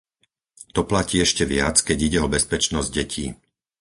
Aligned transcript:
To 0.75 0.81
platí 0.91 1.17
ešte 1.27 1.43
viac, 1.53 1.75
keď 1.87 1.97
ide 2.09 2.19
o 2.25 2.31
bezpečnosť 2.35 2.89
detí. 2.99 3.25